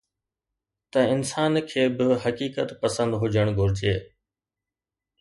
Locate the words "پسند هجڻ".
2.81-3.47